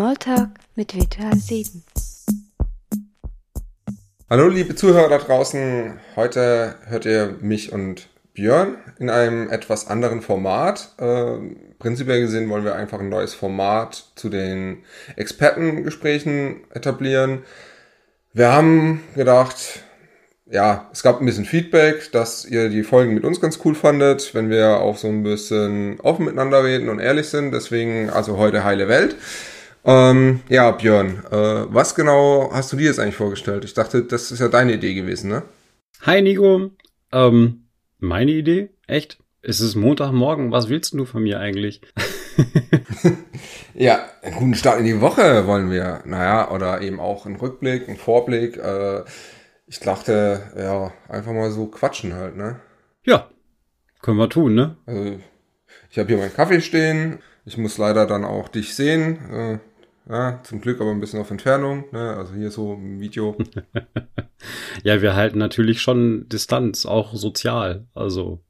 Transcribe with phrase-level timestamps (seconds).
[0.00, 1.84] Smalltalk mit Virtual 7.
[4.30, 10.22] Hallo liebe Zuhörer da draußen, heute hört ihr mich und Björn in einem etwas anderen
[10.22, 10.94] Format.
[10.96, 14.84] Äh, prinzipiell gesehen wollen wir einfach ein neues Format zu den
[15.16, 17.42] Expertengesprächen etablieren.
[18.32, 19.82] Wir haben gedacht,
[20.50, 24.34] ja, es gab ein bisschen Feedback, dass ihr die Folgen mit uns ganz cool fandet,
[24.34, 27.52] wenn wir auch so ein bisschen offen miteinander reden und ehrlich sind.
[27.52, 29.16] Deswegen also heute heile Welt.
[29.84, 33.64] Ähm, ja, Björn, äh, was genau hast du dir jetzt eigentlich vorgestellt?
[33.64, 35.42] Ich dachte, das ist ja deine Idee gewesen, ne?
[36.02, 36.70] Hi Nico,
[37.12, 37.66] ähm,
[37.98, 38.70] meine Idee?
[38.86, 39.18] Echt?
[39.42, 41.80] Es ist Montagmorgen, was willst du von mir eigentlich?
[43.74, 46.02] ja, einen guten Start in die Woche wollen wir.
[46.04, 48.58] Naja, oder eben auch einen Rückblick, einen Vorblick.
[48.58, 49.04] Äh,
[49.66, 52.60] ich dachte, ja, einfach mal so quatschen halt, ne?
[53.04, 53.30] Ja,
[54.02, 54.76] können wir tun, ne?
[54.84, 55.20] Also,
[55.90, 57.20] ich habe hier meinen Kaffee stehen.
[57.46, 59.18] Ich muss leider dann auch dich sehen.
[59.32, 59.58] Äh,
[60.10, 62.16] ja, zum Glück aber ein bisschen auf Entfernung, ne?
[62.16, 63.36] also hier so im Video.
[64.82, 68.42] ja, wir halten natürlich schon Distanz, auch sozial, also.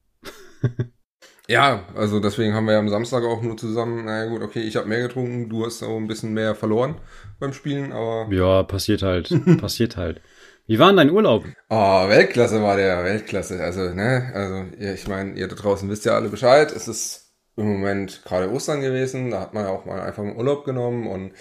[1.48, 4.76] ja, also deswegen haben wir ja am Samstag auch nur zusammen, naja gut, okay, ich
[4.76, 6.96] habe mehr getrunken, du hast auch ein bisschen mehr verloren
[7.38, 8.28] beim Spielen, aber.
[8.30, 10.22] Ja, passiert halt, passiert halt.
[10.66, 11.44] Wie war denn dein Urlaub?
[11.68, 13.60] Oh, Weltklasse war der, Weltklasse.
[13.60, 16.70] Also, ne, also ich meine, ihr da draußen wisst ja alle Bescheid.
[16.70, 19.30] Es ist im Moment gerade Ostern gewesen.
[19.30, 21.32] Da hat man ja auch mal einfach einen Urlaub genommen und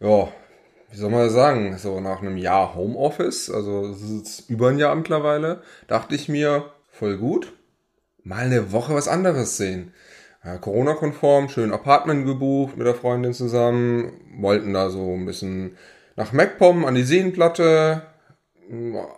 [0.00, 0.28] ja,
[0.90, 4.78] wie soll man das sagen, so nach einem Jahr Homeoffice, also es ist über ein
[4.78, 7.52] Jahr mittlerweile, dachte ich mir, voll gut,
[8.22, 9.92] mal eine Woche was anderes sehen.
[10.44, 15.76] Ja, Corona-konform, schön Apartment gebucht mit der Freundin zusammen, wollten da so ein bisschen
[16.16, 18.02] nach MacPom an die Seenplatte.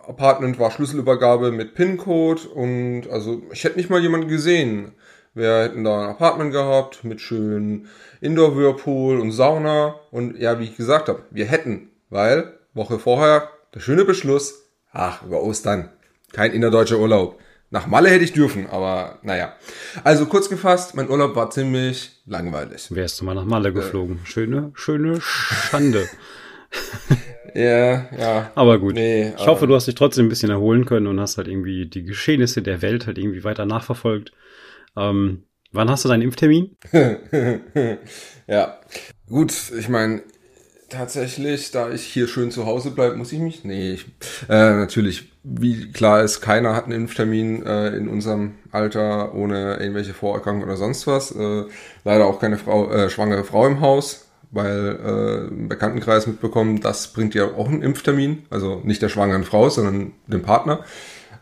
[0.07, 4.93] Apartment war Schlüsselübergabe mit PIN-Code und also ich hätte nicht mal jemanden gesehen.
[5.33, 7.87] Wir hätten da ein Apartment gehabt mit schönen
[8.19, 9.95] Indoor-Whirlpool und Sauna.
[10.11, 15.23] Und ja, wie ich gesagt habe, wir hätten, weil Woche vorher der schöne Beschluss, ach,
[15.23, 15.89] über Ostern,
[16.33, 17.39] kein innerdeutscher Urlaub.
[17.69, 19.55] Nach Malle hätte ich dürfen, aber naja.
[20.03, 22.87] Also kurz gefasst, mein Urlaub war ziemlich langweilig.
[22.89, 23.71] Wärst du mal nach Malle äh.
[23.71, 24.19] geflogen.
[24.23, 26.07] Äh, schöne, schöne Schande.
[27.53, 28.51] Ja, ja.
[28.55, 28.93] Aber gut.
[28.93, 31.85] Nee, ich hoffe, du hast dich trotzdem ein bisschen erholen können und hast halt irgendwie
[31.85, 34.31] die Geschehnisse der Welt halt irgendwie weiter nachverfolgt.
[34.97, 36.75] Ähm, wann hast du deinen Impftermin?
[38.47, 38.79] ja,
[39.27, 40.21] gut, ich meine,
[40.91, 43.63] tatsächlich, da ich hier schön zu Hause bleibe, muss ich mich.
[43.63, 44.05] Nee, ich,
[44.49, 50.13] äh, natürlich, wie klar ist, keiner hat einen Impftermin äh, in unserem Alter ohne irgendwelche
[50.13, 51.31] Vorerkrankungen oder sonst was.
[51.31, 51.63] Äh,
[52.03, 57.07] leider auch keine Frau, äh, schwangere Frau im Haus, weil äh, im Bekanntenkreis mitbekommen, das
[57.07, 58.43] bringt ja auch einen Impftermin.
[58.49, 60.81] Also nicht der schwangeren Frau, sondern dem Partner.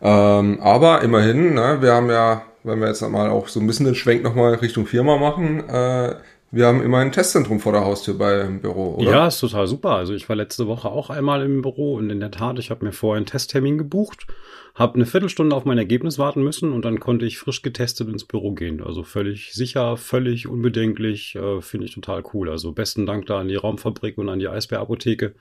[0.00, 3.86] Ähm, aber immerhin, ne, wir haben ja wenn wir jetzt mal auch so ein bisschen
[3.86, 6.16] den Schwenk nochmal Richtung Firma machen, äh,
[6.52, 9.10] wir haben immer ein Testzentrum vor der Haustür beim Büro, oder?
[9.10, 9.90] Ja, ist total super.
[9.90, 12.84] Also ich war letzte Woche auch einmal im Büro und in der Tat, ich habe
[12.84, 14.26] mir vorher einen Testtermin gebucht,
[14.74, 18.24] habe eine Viertelstunde auf mein Ergebnis warten müssen und dann konnte ich frisch getestet ins
[18.24, 18.82] Büro gehen.
[18.82, 22.50] Also völlig sicher, völlig unbedenklich, äh, finde ich total cool.
[22.50, 25.36] Also besten Dank da an die Raumfabrik und an die Eisbär-Apotheke,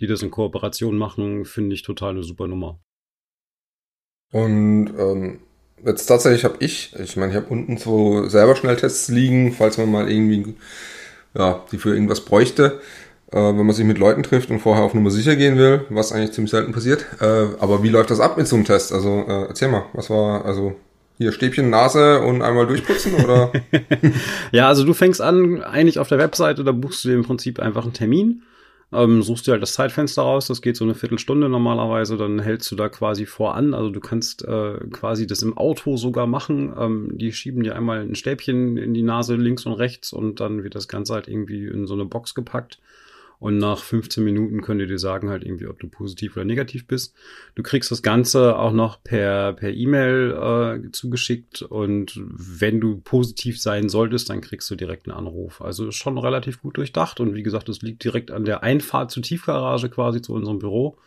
[0.00, 2.80] die das in Kooperation machen, finde ich total eine super Nummer.
[4.32, 5.40] Und ähm,
[5.84, 9.90] Jetzt tatsächlich habe ich, ich meine, ich habe unten so selber Schnelltests liegen, falls man
[9.90, 10.54] mal irgendwie,
[11.34, 12.80] ja, die für irgendwas bräuchte,
[13.30, 16.12] äh, wenn man sich mit Leuten trifft und vorher auf Nummer sicher gehen will, was
[16.12, 17.06] eigentlich ziemlich selten passiert.
[17.20, 18.92] Äh, aber wie läuft das ab mit so einem Test?
[18.92, 20.74] Also äh, erzähl mal, was war, also
[21.18, 23.52] hier Stäbchen, Nase und einmal durchputzen oder?
[24.52, 27.60] ja, also du fängst an, eigentlich auf der Webseite, da buchst du dir im Prinzip
[27.60, 28.42] einfach einen Termin
[28.92, 32.70] ähm, suchst dir halt das Zeitfenster raus, das geht so eine Viertelstunde normalerweise, dann hältst
[32.70, 33.74] du da quasi voran.
[33.74, 36.72] Also du kannst äh, quasi das im Auto sogar machen.
[36.78, 40.64] Ähm, die schieben dir einmal ein Stäbchen in die Nase links und rechts und dann
[40.64, 42.78] wird das Ganze halt irgendwie in so eine Box gepackt.
[43.40, 46.88] Und nach 15 Minuten können die dir sagen halt irgendwie, ob du positiv oder negativ
[46.88, 47.14] bist.
[47.54, 53.60] Du kriegst das Ganze auch noch per per E-Mail äh, zugeschickt und wenn du positiv
[53.60, 55.60] sein solltest, dann kriegst du direkt einen Anruf.
[55.60, 59.22] Also schon relativ gut durchdacht und wie gesagt, es liegt direkt an der Einfahrt zur
[59.22, 60.98] Tiefgarage quasi zu unserem Büro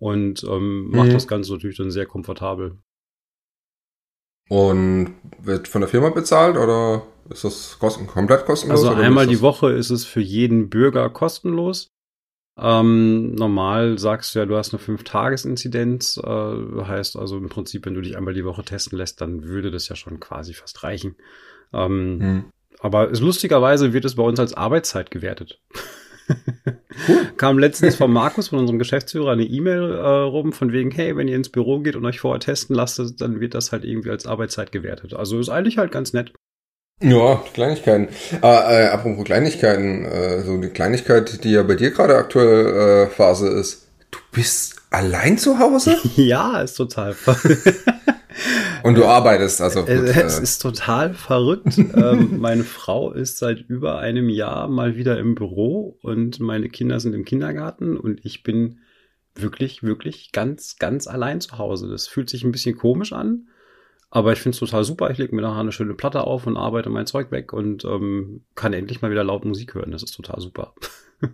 [0.00, 1.12] und ähm, macht mhm.
[1.12, 2.76] das Ganze natürlich dann sehr komfortabel.
[4.48, 8.84] Und wird von der Firma bezahlt oder ist das kosten komplett kostenlos?
[8.84, 11.90] Also einmal die Woche ist es für jeden Bürger kostenlos.
[12.60, 16.20] Ähm, normal sagst du ja, du hast eine 5-Tages-Inzidenz.
[16.24, 19.70] Äh, heißt also im Prinzip, wenn du dich einmal die Woche testen lässt, dann würde
[19.70, 21.16] das ja schon quasi fast reichen.
[21.72, 22.44] Ähm, hm.
[22.80, 25.60] Aber ist, lustigerweise wird es bei uns als Arbeitszeit gewertet.
[27.06, 27.30] Cool.
[27.36, 31.28] Kam letztens von Markus, von unserem Geschäftsführer, eine E-Mail äh, rum, von wegen, hey, wenn
[31.28, 34.26] ihr ins Büro geht und euch vorher testen lasst, dann wird das halt irgendwie als
[34.26, 35.14] Arbeitszeit gewertet.
[35.14, 36.32] Also ist eigentlich halt ganz nett.
[37.00, 38.08] Ja, Kleinigkeiten.
[38.40, 43.06] Aber äh, apropos Kleinigkeiten, äh, so die Kleinigkeit, die ja bei dir gerade aktuell äh,
[43.06, 43.86] Phase ist.
[44.10, 45.96] Du bist allein zu Hause?
[46.16, 47.14] ja, ist total.
[48.82, 49.80] Und du arbeitest, also.
[49.80, 50.42] Gut, es äh.
[50.42, 51.78] ist total verrückt.
[51.94, 57.00] ähm, meine Frau ist seit über einem Jahr mal wieder im Büro und meine Kinder
[57.00, 58.80] sind im Kindergarten und ich bin
[59.34, 61.88] wirklich, wirklich ganz, ganz allein zu Hause.
[61.88, 63.48] Das fühlt sich ein bisschen komisch an.
[64.10, 65.10] Aber ich finde es total super.
[65.10, 68.42] Ich lege mir nachher eine schöne Platte auf und arbeite mein Zeug weg und ähm,
[68.54, 69.90] kann endlich mal wieder laut Musik hören.
[69.90, 70.72] Das ist total super.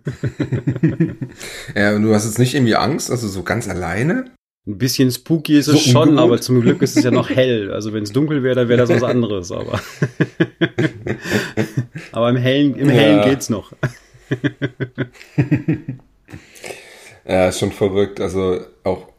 [1.75, 4.31] ja, und du hast jetzt nicht irgendwie Angst, also so ganz alleine?
[4.67, 7.71] Ein bisschen spooky ist es so schon, aber zum Glück ist es ja noch hell.
[7.71, 9.51] Also wenn es dunkel wäre, dann wäre das was anderes.
[9.51, 9.79] Aber,
[12.11, 13.29] aber im Hellen, im Hellen ja.
[13.29, 13.73] geht's noch.
[17.27, 18.19] ja, ist schon verrückt.
[18.19, 19.09] Also auch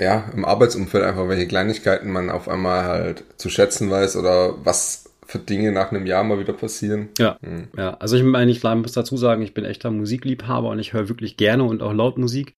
[0.00, 5.04] ja, im Arbeitsumfeld einfach, welche Kleinigkeiten man auf einmal halt zu schätzen weiß oder was
[5.26, 7.10] für Dinge nach einem Jahr mal wieder passieren.
[7.18, 7.68] Ja, hm.
[7.76, 7.94] ja.
[7.98, 11.36] Also ich meine, ich muss dazu sagen, ich bin echter Musikliebhaber und ich höre wirklich
[11.36, 12.54] gerne und auch laut Musik.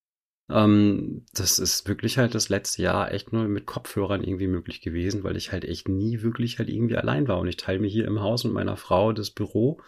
[0.51, 5.23] Ähm, das ist wirklich halt das letzte Jahr echt nur mit Kopfhörern irgendwie möglich gewesen,
[5.25, 8.07] weil ich halt echt nie wirklich halt irgendwie allein war und ich teile mir hier
[8.07, 9.81] im Haus mit meiner Frau das Büro.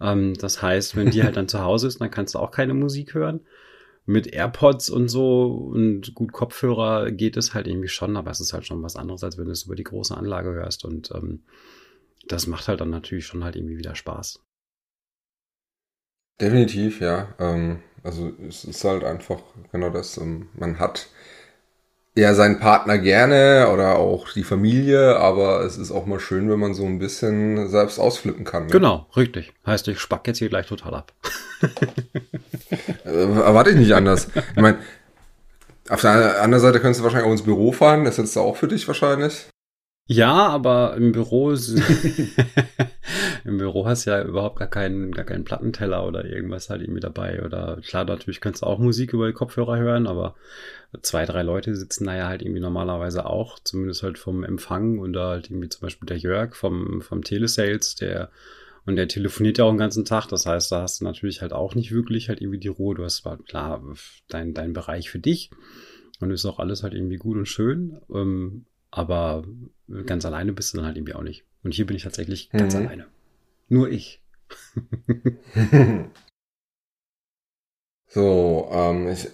[0.00, 2.74] Ähm, das heißt, wenn die halt dann zu Hause ist, dann kannst du auch keine
[2.74, 3.40] Musik hören
[4.08, 8.54] mit AirPods und so und gut Kopfhörer geht es halt irgendwie schon, aber es ist
[8.54, 11.42] halt schon was anderes, als wenn du es über die große Anlage hörst und ähm,
[12.26, 14.42] das macht halt dann natürlich schon halt irgendwie wieder Spaß.
[16.40, 17.34] Definitiv, ja.
[17.38, 19.38] Ähm, also es ist halt einfach
[19.72, 20.16] genau das.
[20.16, 21.08] Ähm, man hat
[22.14, 26.58] ja seinen Partner gerne oder auch die Familie, aber es ist auch mal schön, wenn
[26.58, 28.66] man so ein bisschen selbst ausflippen kann.
[28.66, 28.72] Ne?
[28.72, 29.52] Genau, richtig.
[29.66, 31.12] Heißt, ich spack jetzt hier gleich total ab.
[33.04, 34.28] äh, erwarte ich nicht anders.
[34.34, 34.78] Ich meine,
[35.88, 38.56] auf der anderen Seite könntest du wahrscheinlich auch ins Büro fahren, das ist jetzt auch
[38.56, 39.48] für dich wahrscheinlich.
[40.10, 41.50] Ja, aber im Büro
[43.44, 47.00] im Büro hast du ja überhaupt gar keinen, gar keinen Plattenteller oder irgendwas halt irgendwie
[47.00, 47.44] dabei.
[47.44, 50.34] Oder klar, natürlich kannst du auch Musik über die Kopfhörer hören, aber
[51.02, 55.12] zwei, drei Leute sitzen da ja halt irgendwie normalerweise auch, zumindest halt vom Empfang und
[55.12, 58.30] da halt irgendwie zum Beispiel der Jörg vom, vom Telesales, der
[58.86, 60.28] und der telefoniert ja auch den ganzen Tag.
[60.28, 62.94] Das heißt, da hast du natürlich halt auch nicht wirklich halt irgendwie die Ruhe.
[62.94, 63.82] Du hast zwar klar
[64.28, 65.50] dein, dein Bereich für dich
[66.20, 67.98] und ist auch alles halt irgendwie gut und schön.
[68.10, 69.44] Ähm, aber
[70.06, 71.44] ganz alleine bist du dann halt irgendwie auch nicht.
[71.62, 72.86] Und hier bin ich tatsächlich ganz mhm.
[72.86, 73.06] alleine.
[73.68, 74.22] Nur ich.
[78.06, 79.28] so, ähm, ich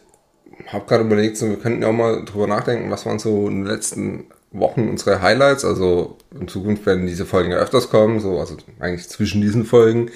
[0.67, 3.65] habe gerade überlegt, so, wir könnten ja auch mal drüber nachdenken, was waren so in
[3.65, 5.65] den letzten Wochen unsere Highlights.
[5.65, 10.11] Also in Zukunft werden diese Folgen ja öfters kommen, so, also eigentlich zwischen diesen Folgen.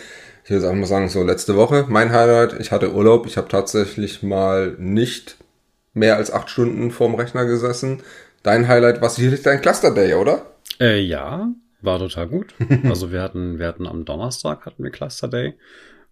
[0.45, 2.59] Ich würde einfach mal sagen, so letzte Woche mein Highlight.
[2.59, 3.27] Ich hatte Urlaub.
[3.27, 5.37] Ich habe tatsächlich mal nicht
[5.93, 8.03] mehr als acht Stunden vorm Rechner gesessen.
[8.49, 10.55] Dein Highlight war sicherlich dein Cluster Day, oder?
[10.81, 11.53] Äh, ja,
[11.83, 12.55] war total gut.
[12.85, 15.53] also wir hatten, wir hatten am Donnerstag hatten wir Cluster Day.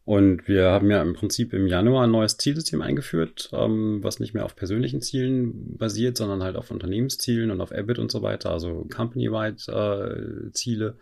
[0.05, 4.35] Und wir haben ja im Prinzip im Januar ein neues Zielsystem eingeführt, ähm, was nicht
[4.35, 8.51] mehr auf persönlichen Zielen basiert, sondern halt auf Unternehmenszielen und auf EBIT und so weiter,
[8.51, 10.99] also company-wide äh, Ziele.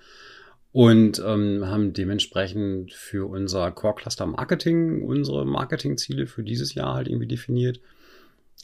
[0.70, 7.08] Und ähm, haben dementsprechend für unser Core Cluster Marketing unsere Marketingziele für dieses Jahr halt
[7.08, 7.80] irgendwie definiert.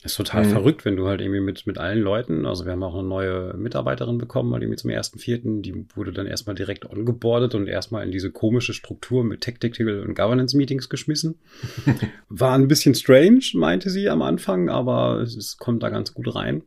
[0.02, 0.50] Ist total mhm.
[0.50, 3.54] verrückt, wenn du halt irgendwie mit, mit allen Leuten, also wir haben auch eine neue
[3.58, 8.02] Mitarbeiterin bekommen, halt irgendwie zum ersten Vierten, die wurde dann erstmal direkt ongeboardet und erstmal
[8.06, 11.38] in diese komische Struktur mit Tactical und Governance Meetings geschmissen.
[12.30, 16.34] War ein bisschen strange, meinte sie am Anfang, aber es, es kommt da ganz gut
[16.34, 16.62] rein.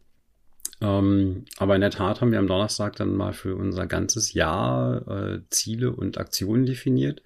[0.80, 5.08] Ähm, aber in der Tat haben wir am Donnerstag dann mal für unser ganzes Jahr
[5.08, 7.24] äh, Ziele und Aktionen definiert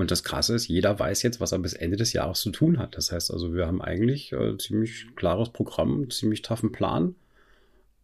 [0.00, 2.78] und das Krasse ist, jeder weiß jetzt, was er bis Ende des Jahres zu tun
[2.78, 2.96] hat.
[2.96, 7.14] Das heißt also, wir haben eigentlich äh, ziemlich klares Programm, ziemlich taffen Plan.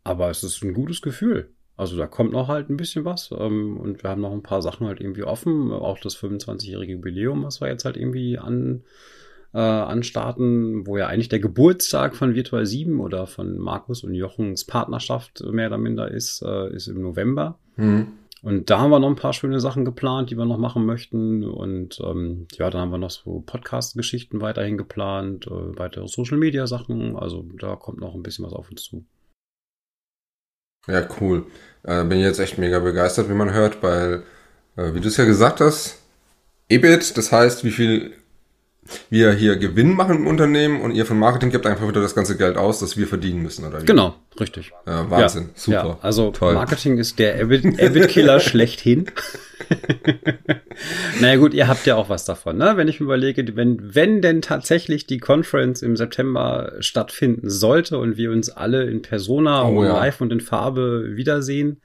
[0.04, 1.48] Aber es ist ein gutes Gefühl.
[1.78, 3.30] Also da kommt noch halt ein bisschen was.
[3.32, 5.72] Ähm, und wir haben noch ein paar Sachen halt irgendwie offen.
[5.72, 8.82] Auch das 25-jährige Jubiläum, was wir jetzt halt irgendwie an,
[9.54, 14.66] äh, anstarten, wo ja eigentlich der Geburtstag von Virtual 7 oder von Markus und Jochens
[14.66, 17.58] Partnerschaft mehr oder minder ist, äh, ist im November.
[17.76, 18.08] Mhm.
[18.46, 21.42] Und da haben wir noch ein paar schöne Sachen geplant, die wir noch machen möchten.
[21.42, 27.16] Und ähm, ja, dann haben wir noch so Podcast-Geschichten weiterhin geplant, äh, weitere Social-Media-Sachen.
[27.16, 29.04] Also da kommt noch ein bisschen was auf uns zu.
[30.86, 31.46] Ja, cool.
[31.82, 34.22] Äh, bin jetzt echt mega begeistert, wie man hört, weil,
[34.76, 36.00] äh, wie du es ja gesagt hast,
[36.68, 38.14] EBIT, das heißt, wie viel
[39.10, 42.36] wir hier Gewinn machen im Unternehmen und ihr von Marketing gebt einfach wieder das ganze
[42.36, 43.86] Geld aus, das wir verdienen müssen, oder wie?
[43.86, 44.72] Genau, richtig.
[44.86, 45.86] Ja, Wahnsinn, ja, super.
[45.86, 46.54] Ja, also Toll.
[46.54, 49.06] Marketing ist der EBIT-Killer schlechthin.
[51.20, 52.76] naja gut, ihr habt ja auch was davon, ne?
[52.76, 58.16] Wenn ich mir überlege, wenn, wenn denn tatsächlich die Conference im September stattfinden sollte und
[58.16, 59.94] wir uns alle in Persona oh, und ja.
[59.94, 61.80] live und in Farbe wiedersehen,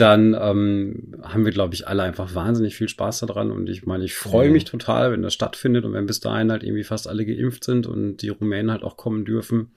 [0.00, 3.50] dann ähm, haben wir, glaube ich, alle einfach wahnsinnig viel Spaß daran.
[3.50, 6.62] Und ich meine, ich freue mich total, wenn das stattfindet und wenn bis dahin halt
[6.62, 9.72] irgendwie fast alle geimpft sind und die Rumänen halt auch kommen dürfen.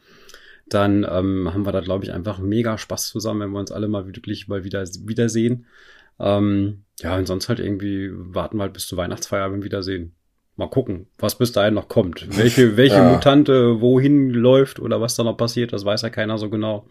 [0.70, 3.88] Dann ähm, haben wir da, glaube ich, einfach mega Spaß zusammen, wenn wir uns alle
[3.88, 5.66] mal wirklich mal wieder wiedersehen.
[6.20, 10.14] Ähm, ja, und sonst halt irgendwie warten wir halt bis zur Weihnachtsfeier beim Wiedersehen.
[10.56, 12.38] Mal gucken, was bis dahin noch kommt.
[12.38, 13.12] Welche, welche Ja.
[13.12, 16.88] Mutante wohin läuft oder was da noch passiert, das weiß ja keiner so genau.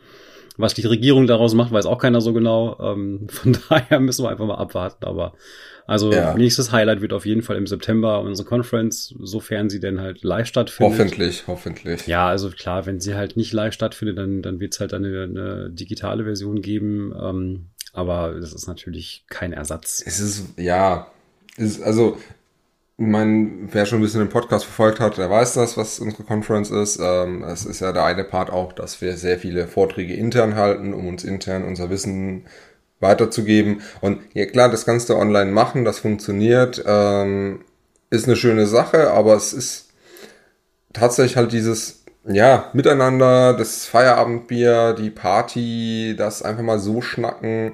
[0.56, 2.78] Was die Regierung daraus macht, weiß auch keiner so genau.
[2.80, 5.04] Ähm, von daher müssen wir einfach mal abwarten.
[5.04, 5.34] Aber
[5.86, 6.34] also Ja.
[6.34, 10.46] nächstes Highlight wird auf jeden Fall im September unsere Conference, sofern sie denn halt live
[10.46, 10.98] stattfindet.
[10.98, 12.06] Hoffentlich, hoffentlich.
[12.06, 15.22] Ja, also klar, wenn sie halt nicht live stattfindet, dann, dann wird es halt eine,
[15.24, 17.12] eine digitale Version geben.
[17.20, 20.02] Ähm, aber das ist natürlich kein Ersatz.
[20.06, 21.10] Es ist, ja,
[21.56, 22.18] ist, also,
[23.00, 26.70] meine, wer schon ein bisschen den Podcast verfolgt hat, der weiß das, was unsere Conference
[26.70, 27.00] ist.
[27.02, 30.92] Ähm, es ist ja der eine Part auch, dass wir sehr viele Vorträge intern halten,
[30.92, 32.44] um uns intern unser Wissen
[33.00, 33.80] weiterzugeben.
[34.02, 37.64] Und ja klar, das kannst du online machen, das funktioniert, ähm,
[38.10, 39.88] ist eine schöne Sache, aber es ist
[40.92, 47.72] tatsächlich halt dieses, ja, Miteinander, das Feierabendbier, die Party, das einfach mal so schnacken,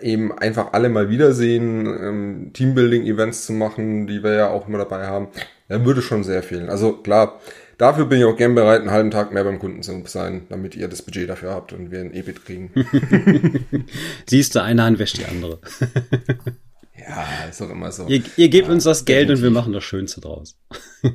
[0.00, 5.06] eben einfach alle mal wiedersehen, ähm, Teambuilding-Events zu machen, die wir ja auch immer dabei
[5.06, 5.28] haben,
[5.68, 6.70] da würde schon sehr fehlen.
[6.70, 7.40] Also klar,
[7.78, 10.74] dafür bin ich auch gern bereit, einen halben Tag mehr beim Kunden zu sein, damit
[10.76, 12.70] ihr das Budget dafür habt und wir ein EBIT kriegen.
[14.26, 15.58] Siehst du, eine Hand wäscht die andere.
[16.96, 18.06] ja, ist doch immer so.
[18.06, 20.56] Ihr, ihr gebt Ja, uns das Geld und wir machen das Schönste draus.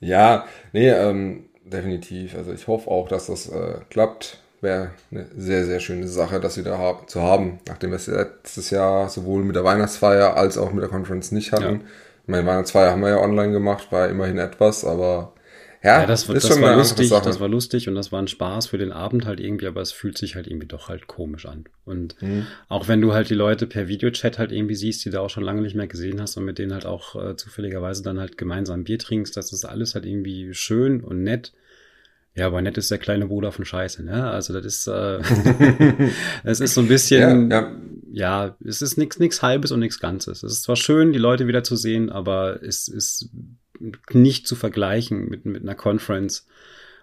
[0.00, 2.34] Ja, nee, ähm, definitiv.
[2.36, 4.42] Also ich hoffe auch, dass das äh, klappt.
[4.60, 8.70] Wäre eine sehr, sehr schöne Sache, das wieder hab, zu haben, nachdem wir es letztes
[8.70, 11.80] Jahr sowohl mit der Weihnachtsfeier als auch mit der Conference nicht hatten.
[11.80, 11.86] Ja.
[12.22, 15.34] Ich meine, Weihnachtsfeier haben wir ja online gemacht, war immerhin etwas, aber
[15.82, 18.66] ja, Ja, das, das schon war lustig, das war lustig und das war ein Spaß
[18.66, 21.64] für den Abend halt irgendwie, aber es fühlt sich halt irgendwie doch halt komisch an.
[21.84, 22.46] Und Mhm.
[22.68, 25.44] auch wenn du halt die Leute per Videochat halt irgendwie siehst, die du auch schon
[25.44, 28.84] lange nicht mehr gesehen hast und mit denen halt auch äh, zufälligerweise dann halt gemeinsam
[28.84, 31.52] Bier trinkst, das ist alles halt irgendwie schön und nett.
[32.36, 34.30] Ja, aber nett ist der kleine Bruder von Scheiße, ne?
[34.30, 35.20] Also das ist, äh,
[36.44, 37.76] es ist so ein bisschen, Ja, ja,
[38.46, 38.56] ja.
[38.64, 40.42] es ist nichts nichts Halbes und nichts Ganzes.
[40.42, 43.30] Es ist zwar schön, die Leute wieder zu sehen, aber es ist
[44.12, 46.46] nicht zu vergleichen mit, mit einer Conference,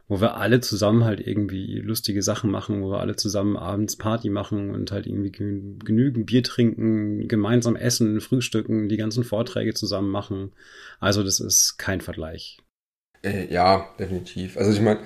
[0.08, 4.30] wo wir alle zusammen halt irgendwie lustige Sachen machen, wo wir alle zusammen abends Party
[4.30, 10.10] machen und halt irgendwie genü- genügend Bier trinken, gemeinsam essen, frühstücken, die ganzen Vorträge zusammen
[10.10, 10.52] machen.
[11.00, 12.58] Also das ist kein Vergleich.
[13.24, 14.58] Äh, ja, definitiv.
[14.58, 15.00] Also ich meine,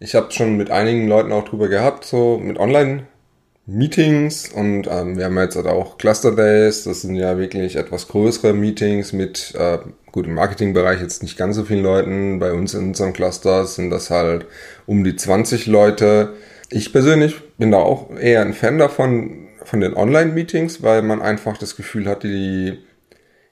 [0.00, 5.24] ich habe schon mit einigen Leuten auch drüber gehabt, so mit Online-Meetings und ähm, wir
[5.26, 9.78] haben jetzt halt auch Cluster Days, das sind ja wirklich etwas größere Meetings mit, äh,
[10.12, 13.90] gut, im Marketingbereich jetzt nicht ganz so vielen Leuten, bei uns in unserem Cluster sind
[13.90, 14.46] das halt
[14.86, 16.34] um die 20 Leute.
[16.70, 21.56] Ich persönlich bin da auch eher ein Fan davon, von den Online-Meetings, weil man einfach
[21.56, 22.78] das Gefühl hat, die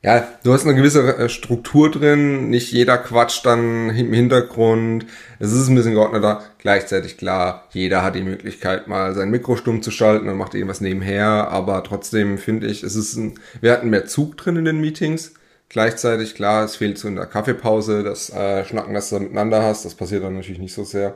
[0.05, 5.07] ja, du hast eine gewisse äh, Struktur drin, nicht jeder quatscht dann im Hintergrund.
[5.39, 6.43] Es ist ein bisschen geordneter.
[6.59, 10.81] Gleichzeitig klar, jeder hat die Möglichkeit, mal sein Mikro stumm zu schalten und macht irgendwas
[10.81, 14.81] nebenher, aber trotzdem finde ich, es ist ein, wir hatten mehr Zug drin in den
[14.81, 15.35] Meetings.
[15.69, 19.85] Gleichzeitig, klar, es fehlt so in der Kaffeepause, das äh, Schnacken, das du miteinander hast,
[19.85, 21.15] das passiert dann natürlich nicht so sehr.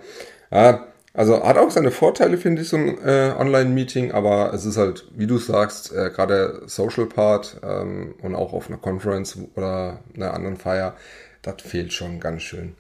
[0.51, 4.77] Ja, also hat auch seine Vorteile, finde ich, so ein äh, Online-Meeting, aber es ist
[4.77, 10.01] halt, wie du sagst, äh, gerade Social Part ähm, und auch auf einer Conference oder
[10.15, 10.95] einer anderen Feier,
[11.41, 12.75] das fehlt schon ganz schön.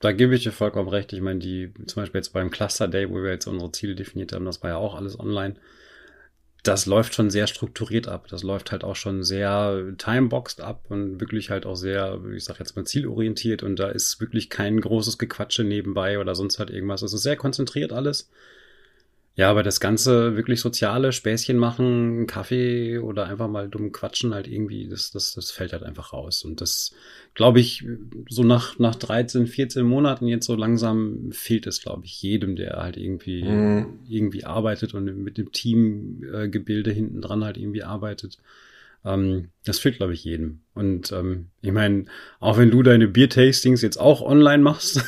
[0.00, 1.12] Da gebe ich dir vollkommen recht.
[1.14, 4.32] Ich meine, die, zum Beispiel jetzt beim Cluster Day, wo wir jetzt unsere Ziele definiert
[4.34, 5.54] haben, das war ja auch alles online.
[6.62, 8.26] Das läuft schon sehr strukturiert ab.
[8.28, 12.58] Das läuft halt auch schon sehr timeboxed ab und wirklich halt auch sehr, ich sag
[12.58, 17.02] jetzt mal, zielorientiert und da ist wirklich kein großes Gequatsche nebenbei oder sonst halt irgendwas.
[17.02, 18.28] Es ist sehr konzentriert alles.
[19.36, 24.34] Ja, aber das ganze wirklich soziale Späßchen machen, einen Kaffee oder einfach mal dumm quatschen,
[24.34, 26.44] halt irgendwie, das, das, das fällt halt einfach raus.
[26.44, 26.92] Und das,
[27.34, 27.84] glaube ich,
[28.28, 32.82] so nach, nach 13, 14 Monaten jetzt so langsam fehlt es, glaube ich, jedem, der
[32.82, 34.00] halt irgendwie, Mhm.
[34.08, 38.36] irgendwie arbeitet und mit dem Teamgebilde äh, hinten dran halt irgendwie arbeitet.
[39.04, 40.60] Ähm, das fehlt, glaube ich, jedem.
[40.74, 42.04] Und ähm, ich meine,
[42.38, 45.02] auch wenn du deine Bier-Tastings jetzt auch online machst,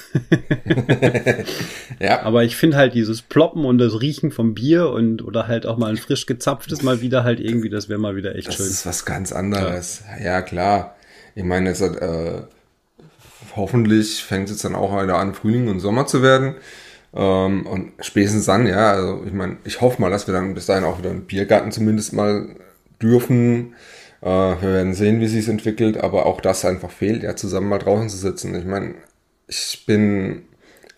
[2.01, 5.67] Ja, aber ich finde halt dieses Ploppen und das Riechen vom Bier und oder halt
[5.67, 8.57] auch mal ein frisch gezapftes mal wieder halt irgendwie, das wäre mal wieder echt das
[8.57, 8.67] schön.
[8.67, 10.03] ist was ganz anderes.
[10.23, 10.97] Ja, klar.
[11.35, 12.43] Ich meine, jetzt hat, äh,
[13.57, 16.57] hoffentlich fängt es jetzt dann auch wieder an, Frühling und Sommer zu werden.
[17.15, 20.67] Ähm, und spätestens dann, ja, also ich meine, ich hoffe mal, dass wir dann bis
[20.67, 22.57] dahin auch wieder einen Biergarten zumindest mal
[23.03, 23.75] dürfen.
[24.23, 27.79] Äh, wir werden sehen, wie sich entwickelt, aber auch das einfach fehlt, ja, zusammen mal
[27.79, 28.55] draußen zu sitzen.
[28.55, 28.95] Ich meine,
[29.49, 30.43] ich bin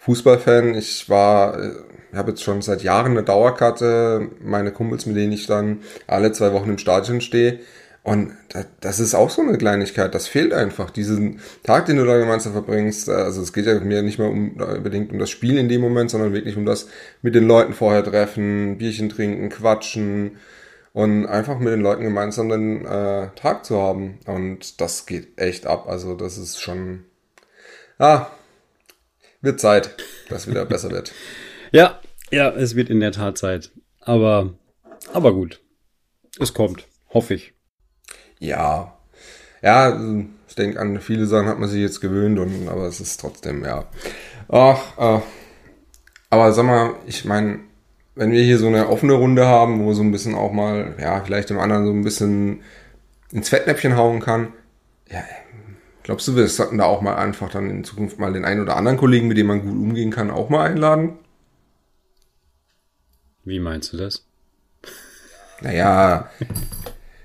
[0.00, 1.70] Fußballfan, ich war, äh,
[2.14, 6.52] habe jetzt schon seit Jahren eine Dauerkarte, meine Kumpels, mit denen ich dann alle zwei
[6.52, 7.60] Wochen im Stadion stehe.
[8.04, 8.34] Und
[8.82, 10.90] das ist auch so eine Kleinigkeit, das fehlt einfach.
[10.90, 15.10] Diesen Tag, den du da gemeinsam verbringst, also es geht ja mir nicht mehr unbedingt
[15.10, 16.88] um das Spiel in dem Moment, sondern wirklich um das
[17.22, 20.32] mit den Leuten vorher treffen, Bierchen trinken, quatschen
[20.94, 24.20] und einfach mit den Leuten gemeinsam den äh, Tag zu haben.
[24.26, 25.88] Und das geht echt ab.
[25.88, 27.04] Also das ist schon,
[27.98, 28.28] ah,
[29.42, 29.96] wird Zeit,
[30.28, 31.12] dass wieder besser wird.
[31.72, 33.72] Ja, ja, es wird in der Tat Zeit.
[34.00, 34.54] Aber,
[35.12, 35.60] aber gut.
[36.38, 37.54] Es kommt, hoffe ich.
[38.38, 38.96] Ja.
[39.62, 40.00] Ja,
[40.46, 43.64] ich denke, an viele Sachen hat man sich jetzt gewöhnt, und, aber es ist trotzdem,
[43.64, 43.88] ja.
[44.48, 45.22] Ach, äh,
[46.30, 47.60] aber sag mal, ich meine,
[48.14, 51.22] wenn wir hier so eine offene Runde haben, wo so ein bisschen auch mal, ja,
[51.24, 52.60] vielleicht dem anderen so ein bisschen
[53.32, 54.52] ins Fettnäpfchen hauen kann,
[55.10, 55.22] ja,
[56.02, 58.76] glaubst du, wir sollten da auch mal einfach dann in Zukunft mal den einen oder
[58.76, 61.18] anderen Kollegen, mit dem man gut umgehen kann, auch mal einladen?
[63.44, 64.26] Wie meinst du das?
[65.60, 66.30] Naja,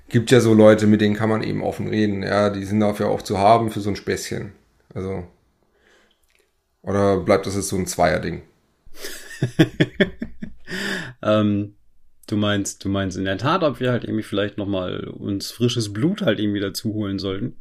[0.09, 2.23] gibt ja so Leute, mit denen kann man eben offen reden.
[2.23, 4.53] Ja, die sind dafür auch zu haben für so ein Späßchen.
[4.93, 5.27] Also.
[6.81, 8.41] Oder bleibt das jetzt so ein Zweierding?
[11.21, 11.75] ähm,
[12.27, 15.93] du meinst, du meinst in der Tat, ob wir halt irgendwie vielleicht nochmal uns frisches
[15.93, 17.55] Blut halt irgendwie dazu holen sollten?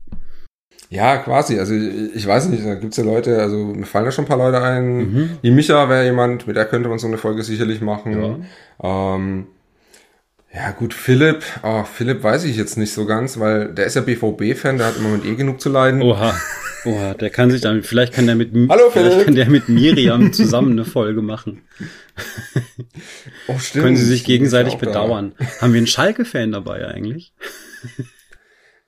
[0.90, 1.58] Ja, quasi.
[1.58, 4.38] Also ich weiß nicht, da gibt's ja Leute, also mir fallen da schon ein paar
[4.38, 4.96] Leute ein.
[4.96, 5.30] Mhm.
[5.42, 8.46] Die Micha wäre jemand, mit der könnte man so eine Folge sicherlich machen.
[8.82, 9.14] Ja.
[9.14, 9.48] Ähm,
[10.54, 14.00] ja, gut, Philipp, oh, Philipp weiß ich jetzt nicht so ganz, weil der ist ja
[14.00, 16.00] BVB-Fan, der hat im Moment eh genug zu leiden.
[16.02, 16.34] Oha.
[16.84, 20.32] Oha, der kann sich dann, vielleicht kann der mit, Hallo, vielleicht kann der mit Miriam
[20.32, 21.62] zusammen eine Folge machen.
[23.46, 23.84] Oh, stimmt.
[23.84, 25.34] Können sie sich gegenseitig bedauern.
[25.38, 25.46] Da.
[25.62, 27.32] Haben wir einen Schalke-Fan dabei eigentlich?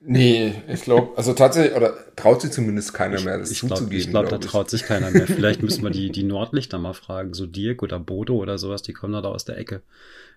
[0.02, 3.98] Nee, ich glaube, also tatsächlich, oder traut sich zumindest keiner mehr, das ich zuzugeben.
[3.98, 5.26] ich glaube, glaub, da traut sich keiner mehr.
[5.26, 8.94] Vielleicht müssen wir die, die Nordlichter mal fragen, so Dirk oder Bodo oder sowas, die
[8.94, 9.82] kommen da aus der Ecke.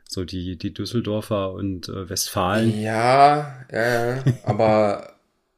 [0.06, 2.78] So die, die Düsseldorfer und äh, Westfalen.
[2.82, 4.24] Ja, ja, ja.
[4.44, 5.13] aber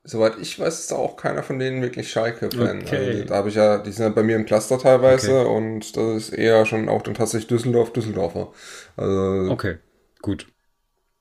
[0.06, 2.84] soweit ich weiß, ist da auch keiner von denen wirklich Schalke-Fan.
[2.84, 2.96] Okay.
[2.96, 5.50] Also, da habe ich ja, die sind ja bei mir im Cluster teilweise okay.
[5.50, 8.52] und das ist eher schon auch dann tatsächlich Düsseldorf, Düsseldorfer.
[8.96, 9.78] Also, okay,
[10.22, 10.48] gut.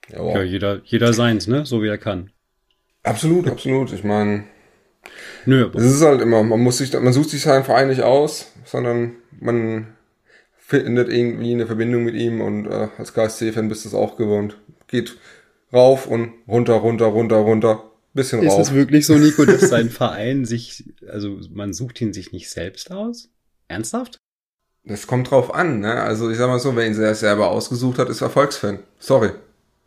[0.08, 1.64] Ja, ja jeder, jeder seins, ne?
[1.66, 2.30] So wie er kann.
[3.02, 3.92] Absolut, absolut.
[3.92, 4.44] Ich meine,
[5.46, 8.52] Nö, es ist halt immer, man muss sich, man sucht sich seinen Verein nicht aus,
[8.64, 9.88] sondern man
[10.56, 14.56] findet irgendwie eine Verbindung mit ihm und äh, als KSC-Fan bist du es auch gewohnt.
[14.88, 15.16] Geht
[15.72, 20.44] rauf und runter, runter, runter, runter, bisschen ist es wirklich so, Nico, dass sein Verein
[20.44, 23.28] sich, also man sucht ihn sich nicht selbst aus?
[23.68, 24.18] Ernsthaft?
[24.84, 25.94] Das kommt drauf an, ne?
[26.02, 28.80] Also ich sag mal so, wer ihn selber ausgesucht hat, ist Erfolgsfan.
[28.98, 29.30] Sorry.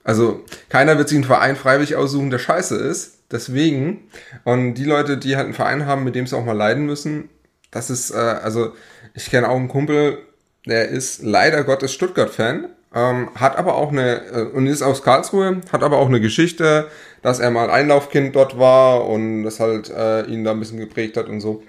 [0.04, 3.18] Also keiner wird sich einen Verein freiwillig aussuchen, der scheiße ist.
[3.32, 4.10] Deswegen.
[4.44, 7.30] Und die Leute, die halt einen Verein haben, mit dem sie auch mal leiden müssen,
[7.72, 8.74] das ist, äh, also
[9.14, 10.20] ich kenne auch einen Kumpel,
[10.66, 15.62] der ist leider Gottes Stuttgart-Fan, ähm, hat aber auch eine, äh, und ist aus Karlsruhe,
[15.72, 16.88] hat aber auch eine Geschichte,
[17.28, 21.18] dass er mal Einlaufkind dort war und das halt äh, ihn da ein bisschen geprägt
[21.18, 21.62] hat und so.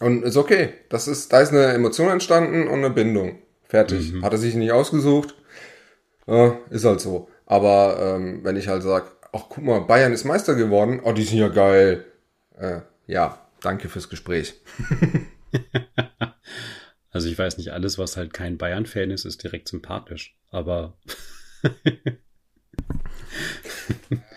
[0.00, 0.70] Und ist okay.
[0.88, 3.38] Das ist, da ist eine Emotion entstanden und eine Bindung.
[3.64, 4.14] Fertig.
[4.14, 4.24] Mhm.
[4.24, 5.34] Hat er sich nicht ausgesucht.
[6.26, 7.28] Äh, ist halt so.
[7.44, 11.24] Aber ähm, wenn ich halt sage, ach guck mal, Bayern ist Meister geworden, oh, die
[11.24, 12.06] sind ja geil.
[12.58, 14.54] Äh, ja, danke fürs Gespräch.
[17.10, 20.38] also ich weiß nicht, alles, was halt kein Bayern-Fan ist, ist direkt sympathisch.
[20.50, 20.96] Aber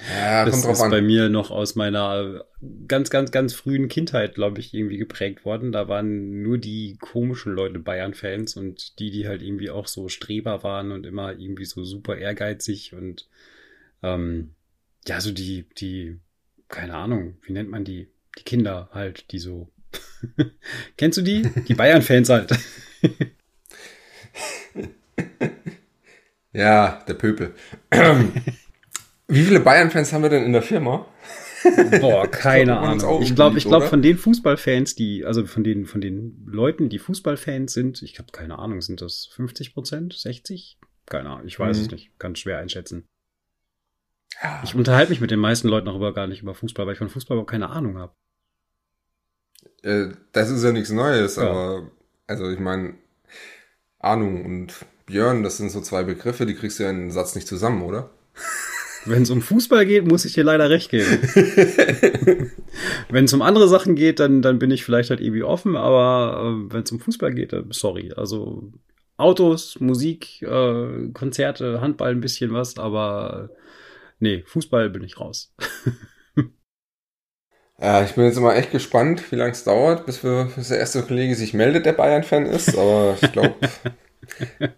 [0.10, 0.92] ja, das ist an.
[0.92, 2.46] bei mir noch aus meiner
[2.88, 5.72] ganz, ganz, ganz frühen Kindheit, glaube ich, irgendwie geprägt worden.
[5.72, 10.64] Da waren nur die komischen Leute Bayern-Fans und die, die halt irgendwie auch so Streber
[10.64, 13.28] waren und immer irgendwie so super ehrgeizig und
[14.04, 14.56] ähm,
[15.08, 16.20] ja, so die, die,
[16.68, 18.10] keine Ahnung, wie nennt man die?
[18.38, 19.70] Die Kinder halt, die so.
[20.98, 21.42] Kennst du die?
[21.68, 22.52] Die Bayern-Fans halt.
[26.54, 27.54] ja, der Pöpel.
[29.30, 31.06] Wie viele Bayern-Fans haben wir denn in der Firma?
[32.02, 33.22] Boah, keine Ahnung.
[33.22, 36.98] Ich glaube, ich glaube von den Fußballfans, die, also von den, von den Leuten, die
[36.98, 40.80] Fußballfans sind, ich habe keine Ahnung, sind das 50 Prozent, 60?
[41.06, 41.84] Keine Ahnung, ich weiß mhm.
[41.84, 43.06] es nicht, kann schwer einschätzen.
[44.42, 44.62] Ja.
[44.64, 47.00] Ich unterhalte mich mit den meisten Leuten auch über gar nicht über Fußball, weil ich
[47.00, 48.14] von Fußball überhaupt keine Ahnung habe.
[49.84, 51.44] Äh, das ist ja nichts Neues, ja.
[51.44, 51.92] aber
[52.26, 52.96] also ich meine,
[54.00, 54.74] Ahnung und
[55.06, 57.84] Björn, das sind so zwei Begriffe, die kriegst du ja in einen Satz nicht zusammen,
[57.84, 58.10] oder?
[59.06, 61.20] Wenn es um Fußball geht, muss ich dir leider recht geben.
[63.10, 66.42] wenn es um andere Sachen geht, dann, dann bin ich vielleicht halt irgendwie offen, aber
[66.44, 68.12] äh, wenn es um Fußball geht, dann sorry.
[68.16, 68.72] Also
[69.18, 73.50] Autos, Musik, äh, Konzerte, Handball ein bisschen was, aber
[74.20, 75.54] nee, Fußball bin ich raus.
[77.82, 80.80] Ja, ich bin jetzt immer echt gespannt, wie lange es dauert, bis, wir, bis der
[80.80, 82.78] erste Kollege sich meldet, der Bayern-Fan ist.
[82.78, 83.56] Aber ich glaube,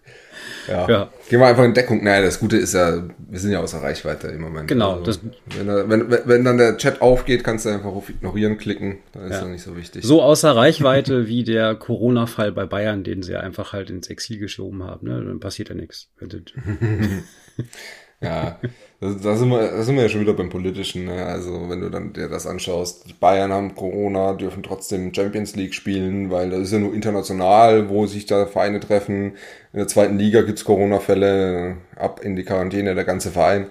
[0.68, 0.88] Ja.
[0.90, 1.10] ja.
[1.30, 2.04] Gehen wir einfach in Deckung.
[2.04, 4.68] Naja, das Gute ist ja, wir sind ja außer Reichweite im Moment.
[4.68, 5.02] Genau.
[5.04, 5.20] Also,
[5.58, 9.00] wenn, wenn, wenn, dann der Chat aufgeht, kannst du einfach auf Ignorieren klicken.
[9.14, 10.04] Das ist ja nicht so wichtig.
[10.04, 14.84] So außer Reichweite wie der Corona-Fall bei Bayern, den sie einfach halt ins Exil geschoben
[14.84, 15.08] haben.
[15.08, 15.24] Ne?
[15.24, 16.10] Dann passiert ja nichts.
[18.22, 18.60] ja,
[19.00, 21.06] da sind, wir, da sind wir ja schon wieder beim Politischen.
[21.06, 21.26] Ne?
[21.26, 25.74] Also wenn du dann dir das anschaust, die Bayern haben Corona, dürfen trotzdem Champions League
[25.74, 29.34] spielen, weil das ist ja nur international, wo sich da Vereine treffen.
[29.74, 33.68] In der zweiten Liga gibt's Corona-Fälle, ab in die Quarantäne der ganze Verein.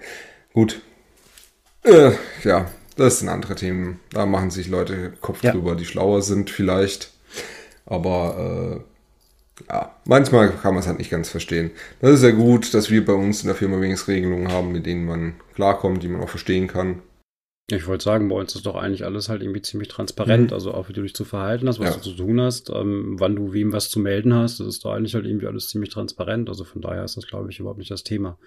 [0.53, 0.83] Gut.
[1.85, 2.11] Äh,
[2.43, 4.01] ja, das sind andere Themen.
[4.13, 5.53] Da machen sich Leute Kopf ja.
[5.53, 7.13] drüber, die schlauer sind vielleicht.
[7.87, 8.90] Aber äh,
[9.69, 11.71] ja, manchmal kann man es halt nicht ganz verstehen.
[12.01, 14.87] Das ist ja gut, dass wir bei uns in der Firma wenigstens Regelungen haben, mit
[14.87, 17.03] denen man klarkommt, die man auch verstehen kann.
[17.73, 20.51] Ich wollte sagen, bei uns ist doch eigentlich alles halt irgendwie ziemlich transparent.
[20.51, 20.55] Mhm.
[20.55, 21.95] Also auch wie du dich zu verhalten hast, was ja.
[21.95, 24.93] du zu tun hast, ähm, wann du wem was zu melden hast, das ist doch
[24.93, 26.49] eigentlich halt irgendwie alles ziemlich transparent.
[26.49, 28.39] Also von daher ist das, glaube ich, überhaupt nicht das Thema.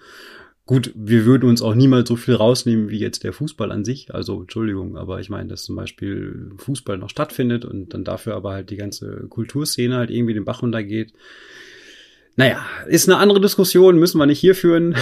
[0.66, 4.14] Gut, wir würden uns auch niemals so viel rausnehmen wie jetzt der Fußball an sich.
[4.14, 8.52] Also Entschuldigung, aber ich meine, dass zum Beispiel Fußball noch stattfindet und dann dafür aber
[8.52, 11.12] halt die ganze Kulturszene halt irgendwie den Bach runtergeht.
[12.36, 14.96] Naja, ist eine andere Diskussion, müssen wir nicht hier führen.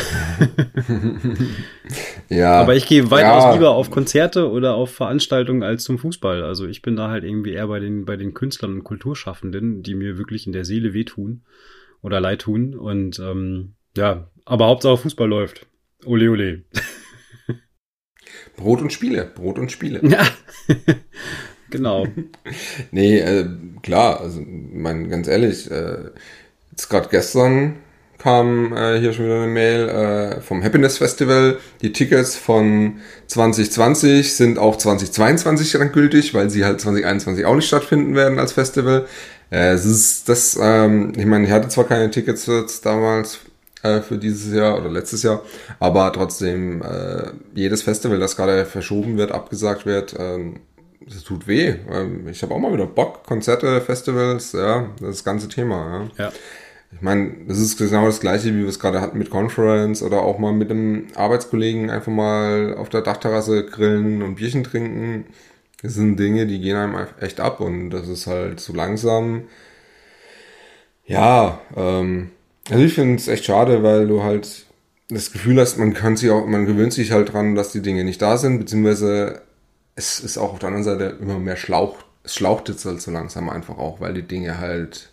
[2.28, 2.60] ja.
[2.60, 3.54] Aber ich gehe weitaus ja.
[3.54, 6.42] lieber auf Konzerte oder auf Veranstaltungen als zum Fußball.
[6.42, 9.94] Also ich bin da halt irgendwie eher bei den, bei den Künstlern und Kulturschaffenden, die
[9.94, 11.42] mir wirklich in der Seele wehtun
[12.02, 12.74] oder leid tun.
[12.74, 15.66] Und ähm, ja, aber Hauptsache Fußball läuft.
[16.04, 16.62] Ole, ole.
[18.56, 20.00] Brot und Spiele, Brot und Spiele.
[20.02, 20.26] Ja,
[21.70, 22.06] genau.
[22.90, 23.48] nee, äh,
[23.82, 26.10] klar, also, mein, ganz ehrlich, äh,
[26.70, 27.76] jetzt gerade gestern
[28.18, 31.58] kam äh, hier schon wieder eine Mail äh, vom Happiness Festival.
[31.80, 37.66] Die Tickets von 2020 sind auch 2022 dann gültig, weil sie halt 2021 auch nicht
[37.66, 39.06] stattfinden werden als Festival.
[39.50, 43.40] Äh, es ist das, ähm, ich meine, ich hatte zwar keine Tickets jetzt damals
[43.82, 45.42] äh, für dieses Jahr oder letztes Jahr.
[45.78, 50.60] Aber trotzdem, äh, jedes Festival, das gerade verschoben wird, abgesagt wird, ähm,
[51.06, 51.74] das tut weh.
[51.90, 56.08] Ähm, ich habe auch mal wieder Bock, Konzerte, Festivals, ja, das ganze Thema.
[56.16, 56.24] Ja.
[56.24, 56.32] ja.
[56.94, 60.22] Ich meine, das ist genau das gleiche, wie wir es gerade hatten mit Conference oder
[60.22, 65.24] auch mal mit einem Arbeitskollegen einfach mal auf der Dachterrasse grillen und Bierchen trinken.
[65.82, 69.44] Das sind Dinge, die gehen einem echt ab und das ist halt so langsam.
[71.06, 72.30] Ja, ähm,
[72.70, 74.66] also ich finde es echt schade, weil du halt
[75.08, 78.04] das Gefühl hast, man kann sich auch, man gewöhnt sich halt dran, dass die Dinge
[78.04, 79.42] nicht da sind, beziehungsweise
[79.94, 83.10] es ist auch auf der anderen Seite immer mehr Schlauch, es schlaucht jetzt halt so
[83.10, 85.10] langsam einfach auch, weil die Dinge halt,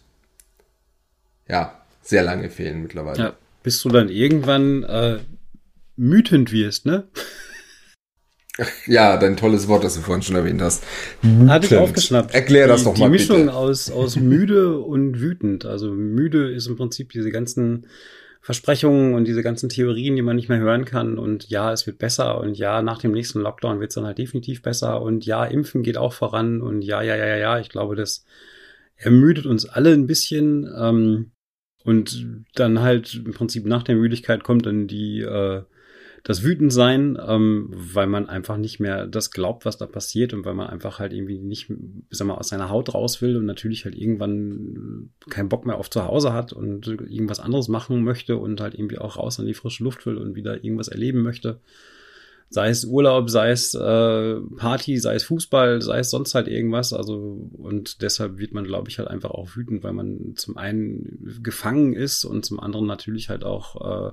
[1.48, 3.20] ja, sehr lange fehlen mittlerweile.
[3.20, 3.34] Ja,
[3.64, 5.20] bis du dann irgendwann äh,
[5.98, 7.08] mütend wirst, ne?
[8.88, 10.84] Ja, dein tolles Wort, das du vorhin schon erwähnt hast.
[11.48, 12.34] Hatte ich aufgeschnappt.
[12.34, 13.06] Erklär das doch mal.
[13.06, 13.54] Die Mischung bitte.
[13.54, 15.66] aus, aus müde und wütend.
[15.66, 17.88] Also müde ist im Prinzip diese ganzen
[18.42, 21.18] Versprechungen und diese ganzen Theorien, die man nicht mehr hören kann.
[21.18, 22.40] Und ja, es wird besser.
[22.40, 25.02] Und ja, nach dem nächsten Lockdown wird es dann halt definitiv besser.
[25.02, 26.62] Und ja, Impfen geht auch voran.
[26.62, 27.60] Und ja, ja, ja, ja, ja.
[27.60, 28.26] Ich glaube, das
[28.96, 30.70] ermüdet uns alle ein bisschen.
[30.78, 31.32] Ähm,
[31.84, 35.64] und dann halt im Prinzip nach der Müdigkeit kommt dann die äh,
[36.30, 40.54] das Wütendsein, ähm, weil man einfach nicht mehr das glaubt, was da passiert und weil
[40.54, 41.74] man einfach halt irgendwie nicht,
[42.12, 45.90] sag mal, aus seiner Haut raus will und natürlich halt irgendwann keinen Bock mehr auf
[45.90, 49.56] zu Hause hat und irgendwas anderes machen möchte und halt irgendwie auch raus an die
[49.56, 51.62] frische Luft will und wieder irgendwas erleben möchte.
[52.52, 56.94] Sei es Urlaub, sei es äh, Party, sei es Fußball, sei es sonst halt irgendwas.
[56.94, 61.40] Also, und deshalb wird man, glaube ich, halt einfach auch wütend, weil man zum einen
[61.42, 64.12] gefangen ist und zum anderen natürlich halt auch äh,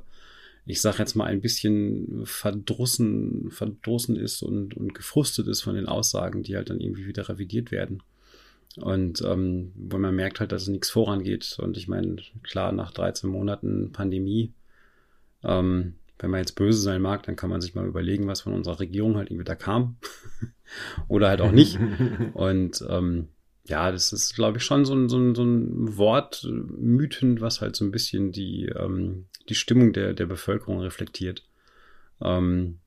[0.67, 5.87] ich sag jetzt mal, ein bisschen verdrussen, verdrussen ist und, und gefrustet ist von den
[5.87, 8.03] Aussagen, die halt dann irgendwie wieder revidiert werden.
[8.77, 11.57] Und ähm, wo man merkt halt, dass nichts vorangeht.
[11.61, 14.53] Und ich meine, klar, nach 13 Monaten Pandemie,
[15.45, 18.53] ähm, wenn man jetzt böse sein mag, dann kann man sich mal überlegen, was von
[18.53, 19.97] unserer Regierung halt irgendwie da kam.
[21.09, 21.79] Oder halt auch nicht.
[22.35, 23.29] Und ähm,
[23.65, 27.61] ja, das ist, glaube ich, schon so ein, so ein, so ein Wort mythen, was
[27.61, 31.45] halt so ein bisschen die, ähm, die Stimmung der, der Bevölkerung reflektiert.
[32.23, 32.81] Ähm,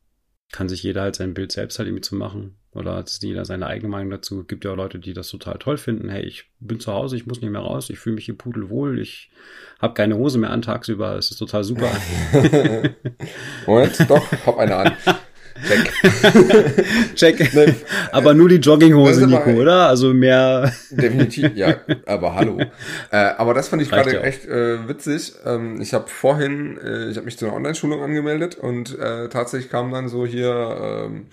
[0.52, 2.56] kann sich jeder halt sein Bild selbst halt irgendwie zu machen.
[2.72, 4.44] Oder hat jeder seine eigene Meinung dazu.
[4.44, 6.10] Gibt ja auch Leute, die das total toll finden.
[6.10, 9.00] Hey, ich bin zu Hause, ich muss nicht mehr raus, ich fühle mich hier pudelwohl,
[9.00, 9.32] ich
[9.80, 11.92] habe keine Hose mehr an tagsüber, es ist total super.
[13.66, 14.94] Moment, doch, hab eine an.
[15.70, 17.16] Check.
[17.16, 17.54] Check.
[17.54, 17.76] Ne,
[18.12, 19.88] aber nur die Jogginghose, Nico, oder?
[19.88, 20.74] Also mehr.
[20.90, 21.76] Definitiv, ja.
[22.06, 22.60] Aber hallo.
[23.12, 25.34] Äh, aber das fand ich gerade ja echt äh, witzig.
[25.46, 29.72] Ähm, ich habe vorhin, äh, ich habe mich zu einer Online-Schulung angemeldet und äh, tatsächlich
[29.72, 31.26] kam dann so hier ähm,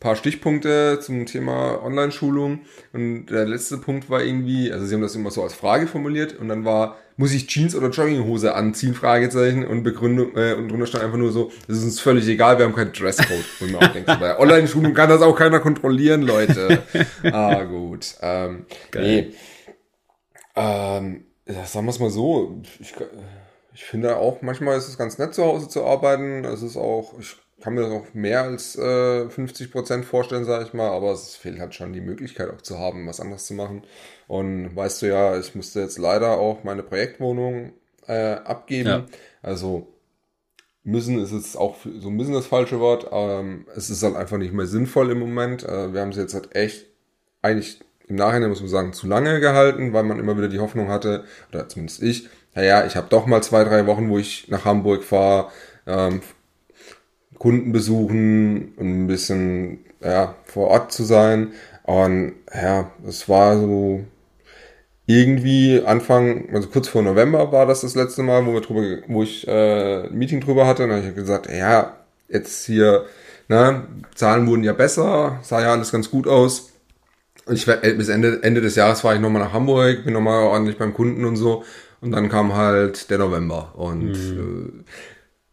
[0.00, 2.60] paar Stichpunkte zum Thema Online-Schulung.
[2.92, 6.38] Und der letzte Punkt war irgendwie, also sie haben das immer so als Frage formuliert
[6.38, 8.94] und dann war, muss ich Jeans oder Jogginghose anziehen?
[8.94, 12.58] Fragezeichen und Begründung, äh, und drunter stand einfach nur so, das ist uns völlig egal,
[12.58, 13.44] wir haben keinen Dresscode.
[13.60, 16.82] Und man auch denkt, bei Online-Schulung kann das auch keiner kontrollieren, Leute.
[17.24, 18.14] ah, gut.
[18.20, 19.04] Ähm, Geil.
[19.04, 19.34] nee.
[20.56, 22.94] Ähm, sagen wir es mal so, ich,
[23.72, 26.44] ich finde auch, manchmal ist es ganz nett zu Hause zu arbeiten.
[26.44, 30.64] Es ist auch, ich kann mir das auch mehr als äh, 50 Prozent vorstellen, sage
[30.64, 33.54] ich mal, aber es fehlt halt schon die Möglichkeit auch zu haben, was anderes zu
[33.54, 33.82] machen.
[34.28, 37.72] Und weißt du ja, ich musste jetzt leider auch meine Projektwohnung
[38.06, 38.88] äh, abgeben.
[38.88, 39.06] Ja.
[39.42, 39.88] Also
[40.82, 43.08] müssen ist es auch so müssen das falsche Wort.
[43.10, 45.64] Ähm, es ist halt einfach nicht mehr sinnvoll im Moment.
[45.64, 46.86] Äh, wir haben sie jetzt halt echt
[47.42, 50.88] eigentlich im Nachhinein muss man sagen zu lange gehalten, weil man immer wieder die Hoffnung
[50.88, 52.28] hatte oder zumindest ich.
[52.54, 55.50] Naja, ich habe doch mal zwei drei Wochen, wo ich nach Hamburg fahre.
[55.86, 56.22] Ähm,
[57.38, 61.52] Kunden besuchen und ein bisschen ja, vor Ort zu sein.
[61.84, 64.04] Und ja, es war so
[65.06, 69.22] irgendwie Anfang, also kurz vor November war das das letzte Mal, wo wir drüber, wo
[69.22, 70.84] ich äh, ein Meeting drüber hatte.
[70.84, 71.96] Und dann habe ich gesagt, ja,
[72.28, 73.06] jetzt hier,
[73.48, 76.72] ne, Zahlen wurden ja besser, sah ja alles ganz gut aus.
[77.46, 80.42] Und ich äh, bis Ende, Ende des Jahres fahre ich nochmal nach Hamburg, bin nochmal
[80.42, 81.62] ordentlich beim Kunden und so.
[82.00, 83.72] Und dann kam halt der November.
[83.76, 84.84] Und mhm.
[84.84, 84.90] äh,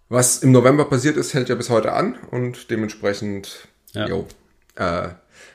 [0.10, 4.08] was im November passiert ist, hält ja bis heute an und dementsprechend, ja.
[4.08, 4.28] jo,
[4.76, 5.10] äh,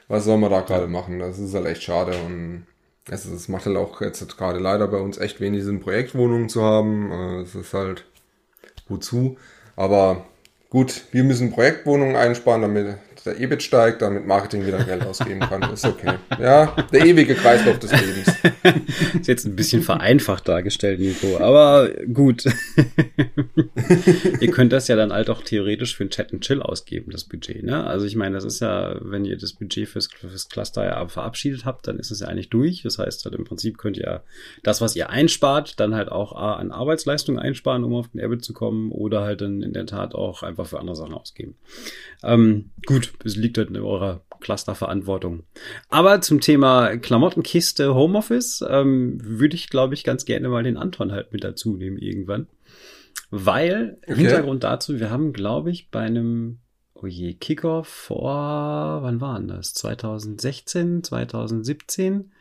[0.08, 1.18] was soll man da gerade machen?
[1.18, 2.66] Das ist halt echt schade und
[3.10, 6.48] es, ist, es macht halt auch jetzt gerade leider bei uns echt wenig Sinn, Projektwohnungen
[6.48, 7.10] zu haben.
[7.10, 8.04] Äh, es ist halt
[8.88, 9.36] wozu.
[9.76, 10.26] Aber
[10.70, 15.62] gut, wir müssen Projektwohnungen einsparen, damit der EBIT steigt, damit Marketing wieder Geld ausgeben kann.
[15.72, 16.14] Ist okay.
[16.40, 18.28] Ja, der ewige Kreislauf des Lebens.
[19.20, 22.44] Ist jetzt ein bisschen vereinfacht dargestellt, Nico, aber gut.
[24.40, 27.24] ihr könnt das ja dann halt auch theoretisch für ein Chat and Chill ausgeben, das
[27.24, 27.62] Budget.
[27.62, 27.84] Ne?
[27.84, 31.64] Also ich meine, das ist ja, wenn ihr das Budget fürs, fürs Cluster ja verabschiedet
[31.64, 32.82] habt, dann ist es ja eigentlich durch.
[32.82, 34.22] Das heißt halt im Prinzip könnt ihr
[34.62, 38.44] das, was ihr einspart, dann halt auch A, an Arbeitsleistung einsparen, um auf den EBIT
[38.44, 41.56] zu kommen, oder halt dann in der Tat auch einfach für andere Sachen ausgeben.
[42.22, 45.44] Ähm, gut, es liegt halt in eurer Clusterverantwortung.
[45.88, 51.12] Aber zum Thema Klamottenkiste Homeoffice ähm, würde ich, glaube ich, ganz gerne mal den Anton
[51.12, 52.46] halt mit dazu nehmen irgendwann.
[53.30, 54.16] Weil, okay.
[54.16, 56.60] Hintergrund dazu, wir haben, glaube ich, bei einem,
[56.94, 59.74] oh je, Kickoff vor, wann waren das?
[59.74, 62.32] 2016, 2017?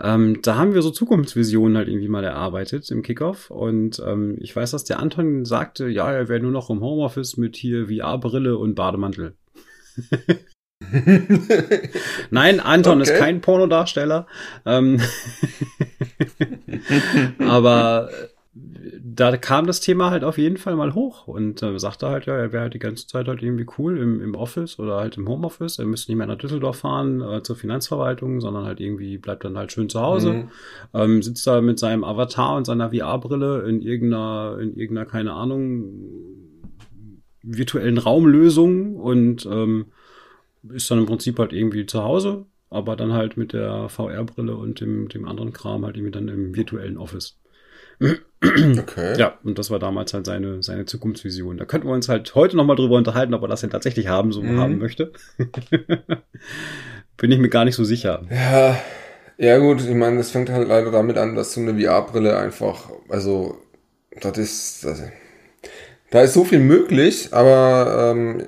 [0.00, 3.50] Ähm, da haben wir so Zukunftsvisionen halt irgendwie mal erarbeitet im Kickoff.
[3.50, 7.36] Und ähm, ich weiß, dass der Anton sagte, ja, er wäre nur noch im Homeoffice
[7.36, 9.34] mit hier VR-Brille und Bademantel.
[12.30, 13.10] Nein, Anton okay.
[13.10, 14.26] ist kein Pornodarsteller.
[14.64, 15.00] Ähm
[17.40, 18.08] aber
[18.54, 22.36] da kam das Thema halt auf jeden Fall mal hoch und äh, sagte halt, ja,
[22.36, 25.28] er wäre halt die ganze Zeit halt irgendwie cool im, im Office oder halt im
[25.28, 25.78] Homeoffice.
[25.78, 29.58] Er müsste nicht mehr nach Düsseldorf fahren äh, zur Finanzverwaltung, sondern halt irgendwie bleibt dann
[29.58, 30.48] halt schön zu Hause, mhm.
[30.94, 35.90] ähm, sitzt da mit seinem Avatar und seiner VR-Brille in irgendeiner, in irgendeiner, keine Ahnung,
[37.42, 39.86] virtuellen Raumlösung und ähm,
[40.70, 44.80] ist dann im Prinzip halt irgendwie zu Hause, aber dann halt mit der VR-Brille und
[44.80, 47.38] dem, dem anderen Kram halt irgendwie dann im virtuellen Office.
[48.00, 49.18] Okay.
[49.18, 51.56] Ja, und das war damals halt seine, seine Zukunftsvision.
[51.58, 54.32] Da könnten wir uns halt heute nochmal drüber unterhalten, ob er das denn tatsächlich haben,
[54.32, 54.60] so mhm.
[54.60, 55.12] haben möchte.
[57.16, 58.22] Bin ich mir gar nicht so sicher.
[58.30, 58.78] Ja,
[59.38, 62.90] ja gut, ich meine, das fängt halt leider damit an, dass so eine VR-Brille einfach,
[63.08, 63.58] also,
[64.20, 65.02] das ist, das,
[66.10, 68.44] da ist so viel möglich, aber ähm,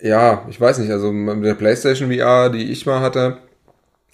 [0.00, 3.38] ja, ich weiß nicht, also mit der PlayStation VR, die ich mal hatte,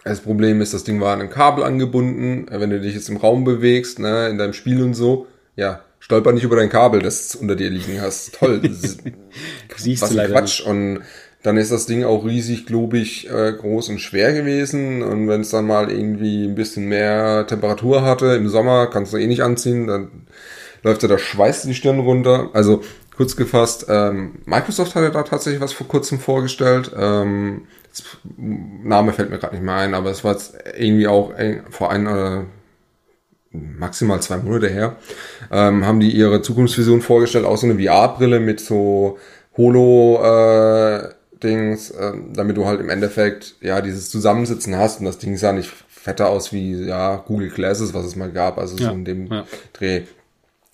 [0.04, 2.46] das Problem ist, das Ding war an einem Kabel angebunden.
[2.50, 6.32] Wenn du dich jetzt im Raum bewegst, ne, in deinem Spiel und so, ja, stolper
[6.32, 8.34] nicht über dein Kabel, das unter dir liegen hast.
[8.34, 8.60] Toll.
[9.76, 10.60] Siehst was du leider Quatsch.
[10.60, 10.68] Nicht.
[10.68, 11.00] Und
[11.42, 15.02] dann ist das Ding auch riesig, globig, äh, groß und schwer gewesen.
[15.02, 19.16] Und wenn es dann mal irgendwie ein bisschen mehr Temperatur hatte im Sommer, kannst du
[19.16, 20.08] eh nicht anziehen, dann
[20.82, 22.50] läuft dir der Schweiß die Stirn runter.
[22.52, 22.82] Also
[23.16, 26.90] kurz gefasst, ähm, Microsoft hatte da tatsächlich was vor kurzem vorgestellt.
[26.96, 27.62] Ähm,
[28.37, 31.33] Name fällt mir gerade nicht mehr ein, aber es war jetzt irgendwie auch
[31.70, 32.46] vor ein oder
[33.55, 34.96] maximal zwei Monate her,
[35.53, 39.18] ähm, haben die ihre Zukunftsvision vorgestellt, auch so eine VR-Brille mit so
[39.57, 41.09] Holo äh,
[41.42, 45.53] Dings, äh, damit du halt im Endeffekt ja dieses Zusammensitzen hast und das Ding sah
[45.53, 49.05] nicht fetter aus wie ja Google Glasses, was es mal gab, also ja, so in
[49.05, 49.44] dem ja.
[49.72, 50.03] Dreh.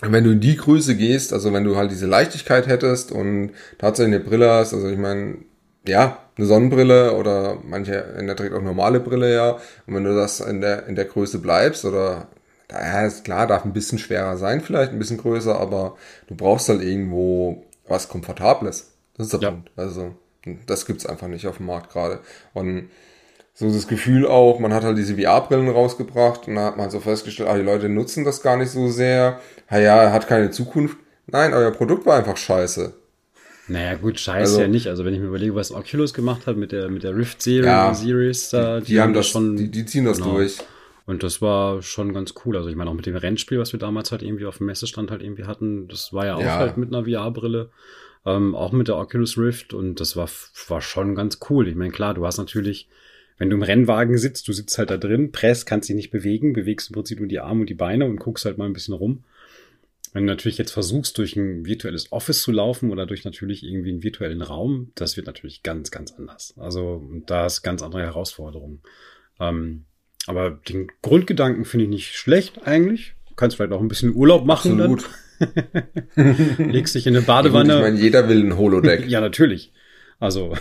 [0.03, 3.53] Und wenn du in die Größe gehst, also wenn du halt diese Leichtigkeit hättest und
[3.79, 5.39] tatsächlich eine Brille hast, also ich meine,
[5.87, 9.59] ja, eine Sonnenbrille oder manche in der trägt auch normale Brille, ja.
[9.87, 12.29] Und wenn du das in der, in der Größe bleibst oder,
[12.71, 15.97] ja, ist klar, darf ein bisschen schwerer sein, vielleicht ein bisschen größer, aber
[16.29, 18.93] du brauchst halt irgendwo was Komfortables.
[19.17, 19.51] Das ist der ja.
[19.51, 19.71] Punkt.
[19.77, 20.15] Also,
[20.67, 22.21] Das gibt's einfach nicht auf dem Markt gerade.
[22.55, 22.89] Und
[23.55, 27.01] so das Gefühl auch, man hat halt diese VR-Brillen rausgebracht und da hat man so
[27.01, 29.41] festgestellt, ah, die Leute nutzen das gar nicht so sehr.
[29.71, 30.97] Ja, ja, hat keine Zukunft.
[31.27, 32.95] Nein, euer Produkt war einfach scheiße.
[33.69, 34.89] Naja, gut, scheiße also, ja nicht.
[34.89, 37.67] Also wenn ich mir überlege, was Oculus gemacht hat mit der, mit der Rift Series,
[37.67, 39.57] ja, Series da, die, die, haben das schon.
[39.57, 40.33] Die, die ziehen das genau.
[40.33, 40.59] durch.
[41.07, 42.57] Und das war schon ganz cool.
[42.57, 45.11] Also ich meine, auch mit dem Rennspiel, was wir damals halt irgendwie auf dem Messestand
[45.11, 46.59] halt irgendwie hatten, das war ja auch ja.
[46.59, 47.71] halt mit einer VR-Brille.
[48.27, 50.29] Ähm, auch mit der Oculus Rift und das war,
[50.69, 51.69] war schon ganz cool.
[51.69, 52.89] Ich meine, klar, du hast natürlich,
[53.41, 56.53] wenn du im Rennwagen sitzt, du sitzt halt da drin, presst, kannst dich nicht bewegen,
[56.53, 58.93] bewegst im Prinzip nur die Arme und die Beine und guckst halt mal ein bisschen
[58.93, 59.25] rum.
[60.13, 63.93] Wenn du natürlich jetzt versuchst, durch ein virtuelles Office zu laufen oder durch natürlich irgendwie
[63.93, 66.53] einen virtuellen Raum, das wird natürlich ganz, ganz anders.
[66.59, 68.83] Also da ist ganz andere Herausforderungen.
[69.41, 69.87] Ähm,
[70.27, 73.15] aber den Grundgedanken finde ich nicht schlecht eigentlich.
[73.31, 74.83] Du kannst vielleicht auch ein bisschen Urlaub machen.
[74.83, 75.09] Absolut.
[75.39, 76.37] Dann.
[76.71, 77.77] Legst dich in eine Badewanne.
[77.77, 79.07] ich meine, jeder will ein Holodeck.
[79.09, 79.73] ja, natürlich.
[80.19, 80.55] Also,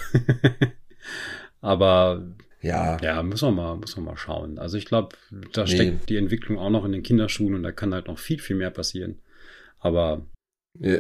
[1.60, 2.26] aber
[2.62, 2.98] ja.
[3.02, 4.60] Ja, müssen wir mal, müssen wir mal schauen.
[4.60, 5.16] Also ich glaube,
[5.54, 5.70] da nee.
[5.70, 8.56] steckt die Entwicklung auch noch in den Kinderschuhen und da kann halt noch viel, viel
[8.56, 9.20] mehr passieren.
[9.80, 10.26] Aber.
[10.80, 11.00] Ja.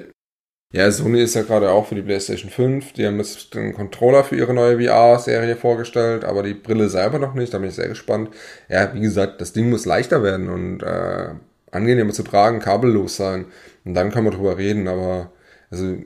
[0.73, 2.93] ja, Sony ist ja gerade auch für die PlayStation 5.
[2.93, 7.33] Die haben jetzt den Controller für ihre neue VR-Serie vorgestellt, aber die Brille selber noch
[7.33, 7.53] nicht.
[7.53, 8.29] Da bin ich sehr gespannt.
[8.69, 11.35] Ja, wie gesagt, das Ding muss leichter werden und äh,
[11.71, 13.47] angenehmer zu tragen, kabellos sein.
[13.83, 15.33] Und dann können wir drüber reden, aber
[15.69, 15.97] also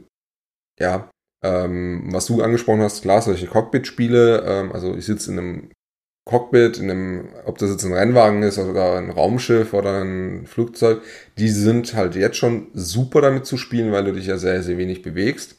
[0.80, 1.10] ja,
[1.44, 5.70] ähm, was du angesprochen hast, klar, solche Cockpit-Spiele, ähm, also ich sitze in einem
[6.26, 11.02] Cockpit, in einem, ob das jetzt ein Rennwagen ist oder ein Raumschiff oder ein Flugzeug,
[11.38, 14.78] die sind halt jetzt schon super damit zu spielen, weil du dich ja sehr, sehr
[14.78, 15.58] wenig bewegst.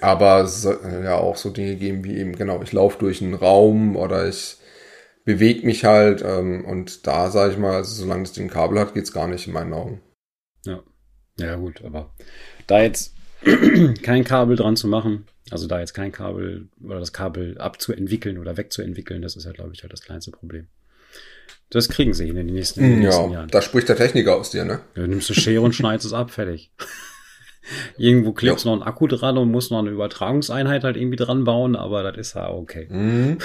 [0.00, 3.34] Aber es soll ja auch so Dinge geben wie eben, genau, ich laufe durch einen
[3.34, 4.58] Raum oder ich
[5.24, 8.94] bewege mich halt ähm, und da sage ich mal, also solange das Ding Kabel hat,
[8.94, 10.00] geht's gar nicht in meinen Augen.
[10.64, 10.82] Ja.
[11.38, 12.14] Ja, gut, aber
[12.66, 13.14] da jetzt
[14.02, 18.56] kein Kabel dran zu machen, also da jetzt kein Kabel oder das Kabel abzuentwickeln oder
[18.56, 20.68] wegzuentwickeln, das ist ja, glaube ich, halt das kleinste Problem.
[21.70, 23.48] Das kriegen sie in den nächsten, in den nächsten ja, Jahren.
[23.50, 24.80] Da spricht der Techniker aus dir, ne?
[24.96, 26.72] Ja, nimmst du Schere und schneidest es ab, fertig.
[27.98, 31.44] Irgendwo klebst du noch einen Akku dran und musst noch eine Übertragungseinheit halt irgendwie dran
[31.44, 32.88] bauen, aber das ist ja okay.
[32.90, 33.36] Mhm.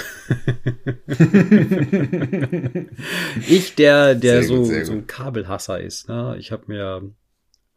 [3.46, 6.36] ich, der, der sehr so, gut, so ein Kabelhasser ist, ne?
[6.38, 7.02] ich habe mir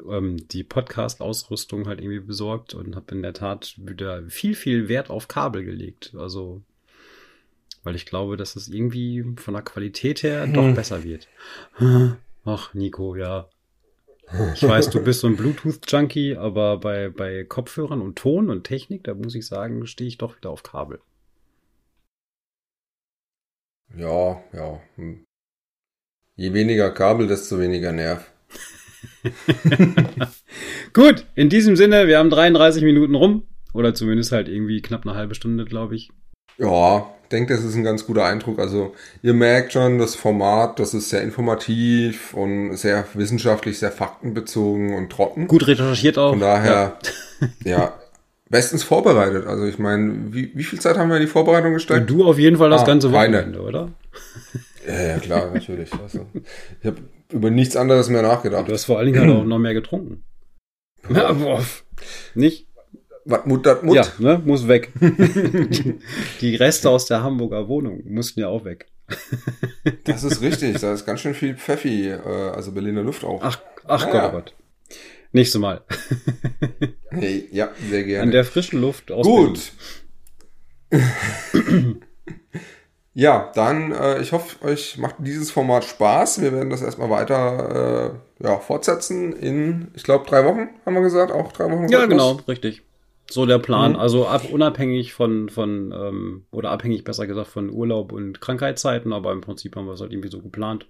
[0.10, 5.10] ähm, die Podcast-Ausrüstung halt irgendwie besorgt und habe in der Tat wieder viel, viel Wert
[5.10, 6.14] auf Kabel gelegt.
[6.18, 6.62] Also,
[7.84, 10.54] weil ich glaube, dass es irgendwie von der Qualität her hm.
[10.54, 11.28] doch besser wird.
[12.46, 13.50] Ach, Nico, ja.
[14.54, 19.06] Ich weiß, du bist so ein Bluetooth-Junkie, aber bei, bei Kopfhörern und Ton und Technik,
[19.06, 21.00] da muss ich sagen, stehe ich doch wieder auf Kabel.
[23.96, 24.82] Ja, ja.
[24.96, 25.24] Hm.
[26.36, 28.32] Je weniger Kabel, desto weniger Nerv.
[30.94, 33.44] Gut, in diesem Sinne, wir haben 33 Minuten rum.
[33.74, 36.10] Oder zumindest halt irgendwie knapp eine halbe Stunde, glaube ich.
[36.58, 38.58] Ja, ich denke, das ist ein ganz guter Eindruck.
[38.58, 44.96] Also ihr merkt schon, das Format, das ist sehr informativ und sehr wissenschaftlich, sehr faktenbezogen
[44.96, 45.48] und trocken.
[45.48, 46.32] Gut recherchiert auch.
[46.32, 46.98] Von daher,
[47.64, 47.94] ja, ja
[48.50, 49.46] bestens vorbereitet.
[49.46, 52.10] Also ich meine, wie, wie viel Zeit haben wir in die Vorbereitung gesteckt?
[52.10, 53.90] Du auf jeden Fall das ah, ganze Wochenende, oder?
[54.88, 55.92] Ja, ja, klar, natürlich.
[55.94, 56.28] Also,
[56.80, 56.98] ich habe
[57.32, 58.70] über nichts anderes mehr nachgedacht.
[58.70, 60.24] Du hast vor allen Dingen halt auch noch mehr getrunken.
[61.10, 61.64] Ja, boah.
[62.36, 62.68] Nicht?
[63.26, 63.96] Was Mut, das Mut?
[63.96, 64.94] Ja, ne, muss weg.
[66.42, 68.88] die Reste aus der Hamburger Wohnung mussten ja auch weg.
[70.06, 73.42] das ist richtig, da ist ganz schön viel Pfeffi, äh, also Berliner Luft auch.
[73.44, 74.30] Ach, ach naja.
[74.30, 74.56] Gott, oh Gott.
[75.34, 75.84] Nächstes Mal.
[77.10, 78.24] hey, ja, sehr gerne.
[78.24, 79.72] An der frischen Luft aus Gut.
[83.20, 86.40] Ja, dann, äh, ich hoffe, euch macht dieses Format Spaß.
[86.40, 91.02] Wir werden das erstmal weiter äh, ja, fortsetzen in, ich glaube, drei Wochen, haben wir
[91.02, 91.88] gesagt, auch drei Wochen.
[91.90, 92.84] Ja, genau, richtig.
[93.28, 93.94] So der Plan.
[93.94, 94.00] Mhm.
[94.00, 99.32] Also ab, unabhängig von, von ähm, oder abhängig besser gesagt von Urlaub und Krankheitszeiten, aber
[99.32, 100.86] im Prinzip haben wir es halt irgendwie so geplant,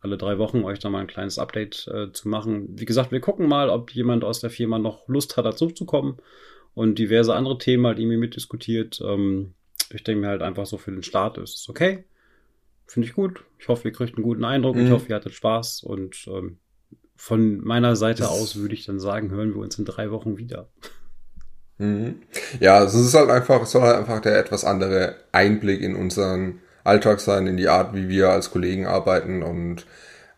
[0.00, 2.66] alle drei Wochen euch da mal ein kleines Update äh, zu machen.
[2.80, 5.84] Wie gesagt, wir gucken mal, ob jemand aus der Firma noch Lust hat, dazu zu
[5.84, 6.16] kommen
[6.74, 9.00] und diverse andere Themen halt irgendwie mitdiskutiert.
[9.06, 9.54] Ähm,
[9.94, 12.04] ich denke mir halt einfach so für den Start ist es okay.
[12.86, 13.44] Finde ich gut.
[13.58, 14.76] Ich hoffe, ihr kriegt einen guten Eindruck.
[14.76, 14.86] Mhm.
[14.86, 15.82] Ich hoffe, ihr hattet Spaß.
[15.84, 16.58] Und ähm,
[17.16, 20.38] von meiner Seite das aus würde ich dann sagen, hören wir uns in drei Wochen
[20.38, 20.68] wieder.
[21.78, 22.22] Mhm.
[22.58, 26.60] Ja, es ist halt einfach, es soll halt einfach der etwas andere Einblick in unseren
[26.84, 29.86] Alltag sein, in die Art, wie wir als Kollegen arbeiten und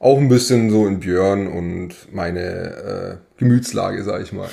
[0.02, 4.48] auch ein bisschen so in Björn und meine äh, Gemütslage, sage ich mal.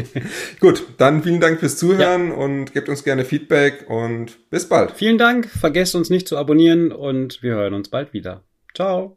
[0.60, 2.34] Gut, dann vielen Dank fürs Zuhören ja.
[2.34, 4.92] und gebt uns gerne Feedback und bis bald.
[4.92, 8.44] Vielen Dank, vergesst uns nicht zu abonnieren und wir hören uns bald wieder.
[8.72, 9.16] Ciao.